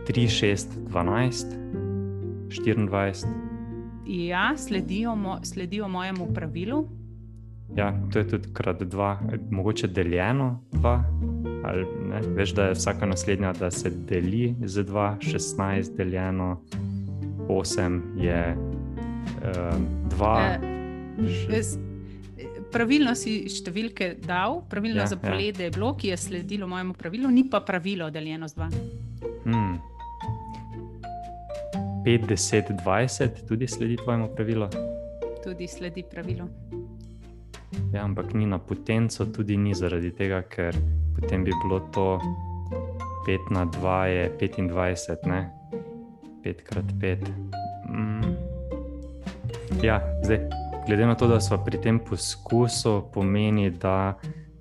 3, 0.09 0.26
6, 0.35 0.76
12, 0.91 1.55
24. 2.50 3.31
Ja, 4.05 4.50
sledijo, 4.59 5.14
mo, 5.17 5.38
sledijo 5.47 5.88
mojemu 5.88 6.33
pravilu. 6.35 6.83
Ja, 7.76 7.93
to 8.12 8.19
je 8.19 8.29
tudi 8.35 8.53
krat 8.57 8.83
dva, 8.83 9.17
mogoče 9.50 9.88
deljeno 9.88 10.59
dva. 10.75 10.99
Ali, 11.64 11.87
Veš, 12.37 12.52
da 12.54 12.68
je 12.68 12.76
vsaka 12.76 13.06
naslednja, 13.06 13.52
da 13.52 13.71
se 13.71 13.90
deli 13.90 14.54
z 14.64 14.85
2, 14.85 15.16
16, 15.21 15.97
deljeno 15.97 16.61
8 17.49 18.00
je 18.16 18.56
dva. 20.11 20.59
Uh, 20.59 21.94
pravilno 22.73 23.14
si 23.14 23.44
številke 23.49 24.14
dal, 24.25 24.62
pravilno 24.71 25.04
ja, 25.04 25.11
zaporedje 25.14 25.66
ja. 25.66 25.71
je 25.71 25.75
bilo, 25.76 25.94
ki 25.97 26.11
je 26.11 26.16
sledilo 26.18 26.68
mojemu 26.68 26.97
pravilu, 26.99 27.30
ni 27.30 27.47
pa 27.50 27.61
pravilo 27.61 28.11
deljeno 28.11 28.49
z 28.49 28.59
dva. 28.59 28.68
Hmm. 29.44 29.78
5, 32.04 32.26
10, 32.28 32.75
20 32.85 33.47
tudi 33.49 33.68
sledi 33.68 33.97
tvojemu 33.97 34.28
pravilu. 34.37 34.68
tudi 35.44 35.68
sledi 35.68 36.02
pravilu. 36.02 36.49
Ja, 37.92 38.04
ampak 38.04 38.35
ni 38.35 38.47
na 38.47 38.59
potenco, 38.59 39.26
tudi 39.26 39.56
ni 39.56 39.75
zaradi 39.75 40.11
tega, 40.11 40.42
ker 40.42 40.76
potem 41.21 41.44
bi 41.44 41.52
bilo 41.62 41.80
to 41.80 42.18
5 43.26 43.50
na 43.50 43.66
2, 43.66 44.04
je 44.04 44.25
25, 44.40 45.26
ne 45.26 45.50
5 46.44 46.62
krat 46.62 46.85
5. 47.00 47.18
Mm. 47.88 48.37
Ja, 49.83 50.00
zdaj, 50.25 50.49
glede 50.87 51.06
na 51.06 51.14
to, 51.14 51.26
da 51.26 51.40
smo 51.40 51.64
pri 51.64 51.80
tem 51.80 51.99
poskusu, 51.99 53.11
pomeni, 53.14 53.71
da 53.71 54.18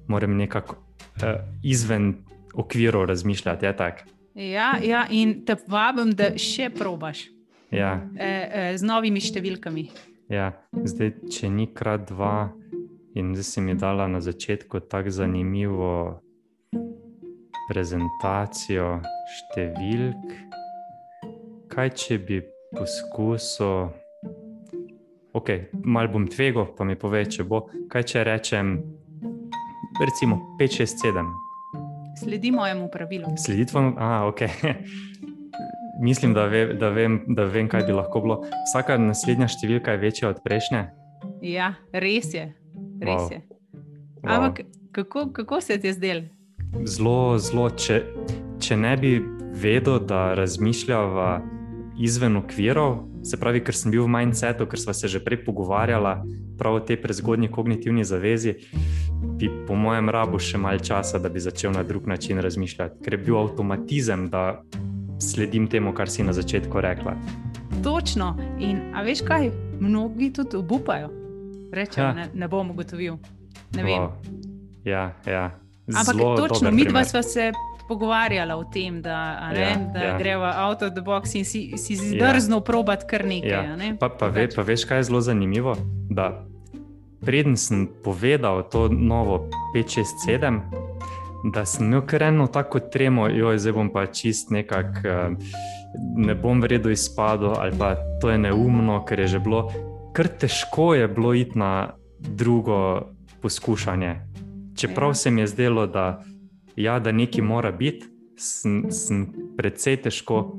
moram 0.08 0.38
nekako 0.38 0.76
uh, 0.76 1.24
izven 1.64 2.14
okvirov 2.54 3.06
razmišljati. 3.06 3.66
Ja, 4.36 4.78
ja, 4.84 5.06
in 5.10 5.46
te 5.46 5.56
vabim, 5.68 6.12
da 6.12 6.38
še 6.38 6.70
probaš 6.70 7.28
ja. 7.72 8.00
e, 8.18 8.28
e, 8.28 8.78
z 8.78 8.86
novimi 8.86 9.22
številkami. 9.22 9.88
Ja, 10.32 10.54
zdaj, 10.74 11.14
če 11.34 11.50
ni 11.50 11.68
krat 11.74 12.08
dva, 12.10 12.50
in 13.14 13.34
zdaj 13.36 13.46
si 13.46 13.62
mi 13.62 13.76
dala 13.78 14.08
na 14.08 14.22
začetku 14.24 14.86
tako 14.90 15.14
zanimivo 15.14 16.22
prezentacijo 17.70 18.98
številk. 19.38 20.34
Kaj 21.74 21.90
če 21.98 22.18
bi 22.22 22.42
poskusil, 22.74 23.88
ok, 25.34 25.50
malo 25.86 26.12
bom 26.14 26.28
tvegal, 26.30 26.68
pa 26.78 26.86
mi 26.86 26.98
pove, 27.00 27.24
če 27.26 27.46
bo. 27.48 27.66
Kaj 27.90 28.04
če 28.12 28.24
rečem, 28.28 28.76
recimo 30.02 30.38
5, 30.60 30.80
6, 30.84 31.08
7. 31.08 31.32
Sledi 32.24 32.52
mojemu 32.54 32.90
pravilu. 32.94 33.34
Sledi 33.42 33.66
tvojemu, 33.66 33.96
a 33.98 34.28
ok. 34.30 34.42
Mislim, 36.04 36.34
da, 36.34 36.46
ve, 36.46 36.74
da, 36.74 36.90
vem, 36.90 37.22
da 37.28 37.46
vem, 37.46 37.70
kaj 37.70 37.86
bi 37.88 37.94
lahko 37.96 38.22
bilo. 38.22 38.38
Vsaka 38.70 38.98
naslednja 38.98 39.48
številka 39.48 39.94
je 39.96 40.02
večja 40.02 40.30
od 40.34 40.42
prejšnje. 40.46 40.84
Ja, 41.46 41.74
res 41.94 42.34
je. 42.34 42.50
Res 43.02 43.22
Wow. 43.22 43.32
je. 43.32 43.42
Wow. 44.24 44.30
Ampak 44.36 44.66
kako, 44.92 45.30
kako 45.34 45.62
se 45.62 45.78
ti 45.80 45.88
je 45.88 45.94
zdel? 45.94 46.22
Zelo, 46.82 47.38
zelo. 47.38 47.70
Če, 47.70 48.02
če 48.60 48.78
ne 48.78 48.98
bi 48.98 49.22
vedel, 49.54 50.00
da 50.00 50.34
razmišljava 50.34 51.42
izven 52.02 52.38
okvirov, 52.42 53.04
se 53.24 53.38
pravi, 53.40 53.62
ker 53.64 53.76
sem 53.78 53.94
bil 53.94 54.04
v 54.04 54.12
mindsetu, 54.12 54.66
ker 54.68 54.80
smo 54.82 54.94
se 54.94 55.08
že 55.08 55.22
prej 55.24 55.44
pogovarjali 55.46 56.16
prav 56.58 56.76
o 56.76 56.82
tej 56.82 56.98
prezgodnji 57.02 57.48
kognitivni 57.52 58.04
zavezi, 58.04 58.56
bi 59.38 59.50
po 59.68 59.76
mojem 59.76 60.10
rabu 60.10 60.40
še 60.40 60.58
malce 60.58 60.90
časa, 60.90 61.20
da 61.20 61.30
bi 61.30 61.40
začel 61.40 61.72
na 61.72 61.84
drug 61.84 62.08
način 62.08 62.42
razmišljati, 62.42 63.04
ker 63.06 63.14
je 63.14 63.22
bil 63.22 63.38
avtomatizem, 63.38 64.28
da 64.30 64.62
sledim 65.22 65.68
temu, 65.68 65.94
kar 65.94 66.10
si 66.10 66.24
na 66.24 66.34
začetku 66.34 66.82
rekla. 66.82 67.16
Točno. 67.84 68.34
In 68.60 68.92
a 68.96 69.02
veš 69.02 69.22
kaj, 69.22 69.52
mnogi 69.80 70.34
tudi 70.34 70.58
obupajo. 70.58 71.10
Rečejo, 71.74 72.06
Ja. 72.06 72.14
ne, 72.14 72.28
ne 72.34 72.48
bom 72.48 72.70
ugotovil. 72.70 73.18
Ne 73.76 73.84
vem. 73.84 74.02
Wow. 74.02 74.12
Ja, 74.86 75.14
ja. 75.26 75.52
Ampak 75.88 76.16
Zelo 76.16 76.38
točno, 76.38 76.72
mi 76.72 76.86
dva 76.86 77.04
sva 77.04 77.24
se 77.24 77.52
pogovarjala 77.88 78.56
o 78.56 78.64
tem, 78.64 79.02
da, 79.02 79.50
ne, 79.52 79.62
Ja, 79.62 79.76
da 79.94 80.00
ja. 80.00 80.18
greva 80.18 80.54
out 80.68 80.82
of 80.82 80.94
the 80.94 81.02
box 81.02 81.36
in 81.36 81.46
si, 81.46 81.78
si 81.78 81.94
Ja. 81.94 82.00
zdrzno 82.00 82.60
probati 82.60 83.06
kar 83.10 83.26
nekaj. 83.26 83.50
Ja. 83.50 83.76
Ne? 83.76 83.98
Pa, 84.00 84.10
pa, 84.10 84.28
ve, 84.28 84.48
pa 84.56 84.62
veš, 84.62 84.86
kaj 84.86 84.98
je 84.98 85.04
zelo 85.04 85.22
zanimivo? 85.22 85.76
Da 86.10 86.46
preden 87.26 87.58
sem 87.58 87.88
povedal 88.04 88.68
to 88.68 88.88
novo 88.92 89.48
567, 89.76 90.62
da 91.54 91.66
sem 91.66 91.88
imel 91.88 92.02
kar 92.08 92.24
eno 92.24 92.48
tako 92.48 92.80
tremo, 92.80 93.28
joj, 93.28 93.60
zdaj 93.60 93.74
bom 93.74 93.90
pa 93.92 94.06
čist 94.06 94.52
nekako, 94.52 95.08
eh, 95.08 95.30
ne 96.16 96.36
bom 96.36 96.62
vredno 96.62 96.92
izpadel, 96.92 97.56
ali 97.60 97.72
pa 97.80 97.96
to 98.22 98.30
je 98.30 98.38
neumno, 98.38 99.04
ker 99.06 99.20
je 99.20 99.28
že 99.28 99.40
bilo, 99.40 99.72
kar 100.14 100.28
težko 100.28 100.94
je 100.96 101.08
bilo 101.08 101.34
iti 101.34 101.60
na 101.60 101.94
drugo 102.20 103.02
poskušanje. 103.42 104.16
Čeprav 104.76 105.10
Ja. 105.10 105.14
se 105.14 105.32
mi 105.32 105.42
je 105.42 105.48
zdelo, 105.48 105.88
da, 105.88 106.24
ja, 106.76 107.00
da 107.00 107.12
nekaj 107.12 107.42
mora 107.42 107.72
biti, 107.72 108.06
sem, 108.38 108.92
sem 108.92 109.28
precej 109.58 109.98
težko 110.02 110.58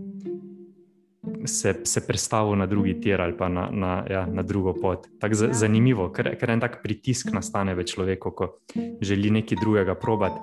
se, 1.44 1.74
se 1.84 2.06
prestavil 2.06 2.56
na 2.56 2.66
drugi 2.66 3.00
tir 3.00 3.20
ali 3.20 3.36
pa 3.36 3.48
na, 3.48 3.68
na, 3.72 4.04
ja, 4.10 4.26
na 4.26 4.42
drugo 4.42 4.74
pot. 4.74 5.06
Tako 5.20 5.44
Ja. 5.44 5.52
zanimivo, 5.52 6.08
ker, 6.12 6.36
ker 6.36 6.50
en 6.50 6.60
tak 6.60 6.82
pritisk 6.82 7.32
nastane 7.32 7.74
v 7.74 7.84
človeku, 7.84 8.30
ko 8.30 8.58
želi 9.00 9.30
nekaj 9.30 9.58
drugega 9.60 9.94
probati. 9.94 10.40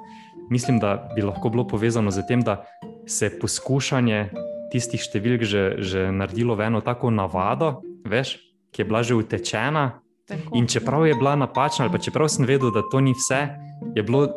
Mislim, 0.49 0.79
da 0.79 1.09
bi 1.15 1.21
lahko 1.21 1.49
bilo 1.49 1.67
povezano 1.67 2.11
z 2.11 2.27
tem, 2.27 2.41
da 2.41 2.65
se 3.07 3.25
je 3.25 3.39
poskušanje 3.39 4.29
tistih 4.71 5.01
številk 5.01 5.43
že, 5.43 5.63
že 5.79 6.11
naredilo 6.11 6.55
v 6.55 6.67
eno 6.67 6.81
tako 6.81 7.11
navado, 7.11 7.81
veš, 8.07 8.37
ki 8.71 8.81
je 8.81 8.85
bila 8.87 9.03
že 9.03 9.15
utečena. 9.15 10.01
Tako. 10.27 10.55
In 10.57 10.67
čeprav 10.67 11.07
je 11.07 11.15
bila 11.15 11.35
napačna, 11.35 11.85
ali 11.85 11.91
pa 11.91 11.97
čeprav 11.97 12.29
sem 12.29 12.45
vedel, 12.45 12.71
da 12.71 12.81
to 12.91 13.01
ni 13.01 13.13
vse, 13.13 13.47
je 13.95 14.03
bilo 14.03 14.27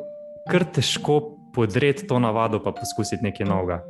kar 0.50 0.64
težko 0.64 1.20
podreti 1.54 2.06
to 2.06 2.18
navado, 2.18 2.62
pa 2.62 2.72
poskusiti 2.72 3.22
nekaj 3.22 3.46
novega. 3.46 3.82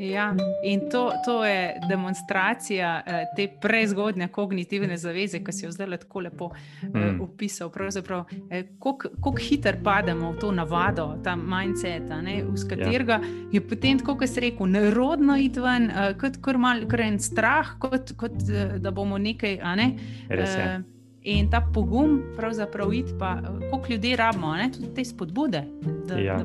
Ja, 0.00 0.34
in 0.64 0.80
to, 0.90 1.12
to 1.26 1.44
je 1.44 1.74
demonstracija 1.88 3.02
eh, 3.06 3.24
te 3.36 3.48
prezgodne 3.60 4.28
kognitivne 4.28 4.96
zaveze, 4.96 5.42
ki 5.44 5.52
si 5.52 5.66
jo 5.66 5.70
zdaj 5.70 5.98
tako 5.98 6.20
lepo 6.20 6.50
eh, 6.54 6.86
Mm. 6.88 7.20
opisal. 7.20 7.68
Pravzaprav, 7.70 8.24
eh, 8.50 8.62
kako 8.80 9.34
hitro 9.36 9.72
pademo 9.84 10.32
v 10.32 10.38
to 10.38 10.52
navado, 10.52 11.18
ta 11.24 11.36
mindset, 11.36 12.08
ne, 12.22 12.44
z 12.54 12.68
katerega 12.68 13.20
je 13.52 13.60
potem, 13.60 13.98
tako 13.98 14.16
kot 14.16 14.28
si 14.28 14.40
rekel, 14.40 14.66
nerodno 14.66 15.36
iti 15.36 15.60
ven, 15.60 15.90
kot 16.20 16.40
kar 16.40 16.58
mal, 16.58 16.86
kar 16.88 17.00
en 17.00 17.18
strah, 17.18 17.76
kot, 17.78 18.12
kot 18.16 18.32
da 18.78 18.90
bomo 18.90 19.18
nekaj. 19.18 19.58
Ne, 19.76 19.96
Res 20.28 20.56
je. 20.56 20.64
Eh, 20.64 20.99
In 21.22 21.50
ta 21.50 21.60
pogum, 21.74 22.22
pravzaprav, 22.36 22.92
id 22.94 23.18
pa, 23.18 23.34
koliko 23.70 23.86
ljudi 23.90 24.16
rabimo, 24.16 24.54
ne, 24.56 24.70
tudi 24.72 24.94
te 24.94 25.04
spodbude. 25.04 25.64
Da, 26.06 26.14
Ja. 26.14 26.36
da 26.36 26.44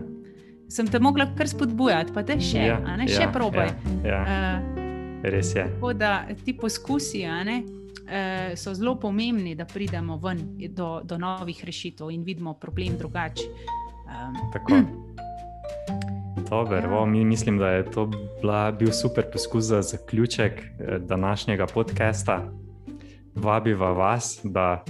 sem 0.67 0.87
te 0.87 0.99
mogla 0.99 1.25
kar 1.37 1.47
spodbujati, 1.47 2.13
pa 2.13 2.23
te 2.23 2.39
še, 2.39 2.57
Ja, 2.59 2.79
ne, 2.97 3.05
ja, 3.05 3.21
še 3.21 3.29
probaj. 3.33 3.69
Ja, 4.03 4.09
ja, 4.09 4.59
Uh, 4.59 4.75
res 5.23 5.55
je. 5.55 5.63
tako 5.65 5.93
da 5.93 6.09
ti 6.45 6.53
poskusi 6.53 7.21
ne, 7.23 7.63
uh, 7.63 8.11
so 8.55 8.73
zelo 8.73 8.95
pomembni, 8.95 9.55
da 9.55 9.65
pridemo 9.65 10.17
ven 10.17 10.39
do, 10.69 11.01
do 11.03 11.17
novih 11.17 11.65
rešitev 11.65 12.11
in 12.11 12.23
vidimo 12.23 12.53
problem 12.53 12.97
drugače. 12.97 13.43
Um, 14.05 14.35
Tako. 14.53 14.81
Dober, 16.49 16.83
Ja. 16.83 16.91
ja. 16.91 17.05
mi, 17.05 17.25
mislim, 17.25 17.57
da 17.57 17.69
je 17.69 17.85
to 17.85 18.05
bila, 18.41 18.71
bil 18.71 18.91
super 18.91 19.23
poskus 19.33 19.63
za 19.63 19.81
zaključek 19.81 20.51
eh, 20.59 20.99
današnjega 20.99 21.65
podcasta. 21.65 22.51
Vabiva 23.35 23.91
vas, 23.91 24.39
da 24.43 24.83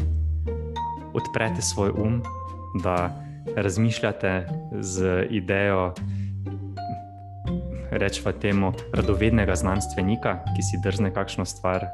odprete 1.14 1.62
svoj 1.62 1.90
um, 1.90 2.22
da 2.84 3.22
razmišljate 3.56 4.48
z 4.80 5.28
idejo, 5.30 5.94
rečemo 7.92 8.32
temu, 8.32 8.74
radovednega 8.94 9.56
znanstvenika, 9.56 10.40
ki 10.56 10.64
si 10.64 10.80
drzne 10.84 11.14
kakšno 11.14 11.46
stvar 11.46 11.84
eh, 11.84 11.90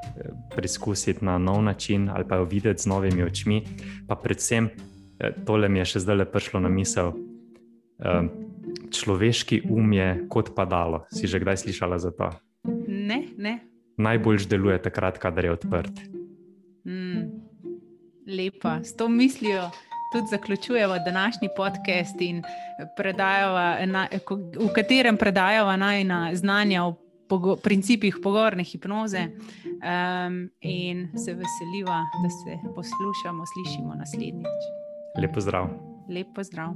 preizkusiti 0.55 1.25
na 1.25 1.37
nov 1.37 1.63
način 1.63 2.09
ali 2.09 2.27
pa 2.27 2.35
jo 2.35 2.43
videti 2.43 2.83
z 2.83 2.85
novimi 2.85 3.23
očmi. 3.23 3.63
Pa 4.07 4.15
predvsem, 4.15 4.69
eh, 5.19 5.31
tole 5.45 5.69
mi 5.69 5.79
je 5.79 5.85
še 5.85 5.99
zdaj 5.99 6.15
le 6.15 6.25
prišlo 6.25 6.59
na 6.59 6.69
misel. 6.69 7.13
eh, 7.99 8.27
Človeški 8.91 9.61
um 9.69 9.93
je 9.93 10.25
kot 10.29 10.55
padalo. 10.55 11.05
Si 11.11 11.27
že 11.27 11.39
kdaj 11.39 11.57
slišala 11.57 11.99
za 11.99 12.11
to? 12.11 12.31
ne, 12.87 13.27
ne. 13.37 13.59
Najbolj 13.97 14.47
deluje 14.49 14.81
takrat, 14.81 15.17
kadar 15.17 15.45
je 15.45 15.51
odprt. 15.51 16.10
Lepa. 18.37 18.79
S 18.83 18.95
to 18.95 19.09
mislijo 19.09 19.69
tudi 20.11 20.27
zaključujemo 20.29 20.99
današnji 21.05 21.49
podcast, 21.57 22.21
in 22.21 22.43
predajava, 22.97 23.85
na, 23.85 24.07
v 24.59 24.73
katerem 24.75 25.17
predajava 25.17 25.77
najna 25.77 26.35
znanja 26.35 26.83
o 26.83 26.95
pogo, 27.29 27.55
principih 27.55 28.17
pogovorne 28.23 28.63
hipnoze. 28.63 29.27
Um, 29.81 30.49
in 30.61 31.07
se 31.17 31.33
veseliva, 31.33 31.99
da 32.23 32.29
se 32.29 32.59
poslušamo, 32.75 33.43
slišimo 33.53 33.95
naslednjič. 33.95 34.61
Lepo 35.21 35.41
zdrav. 35.41 35.69
Lep 36.09 36.27
pozdrav. 36.35 36.75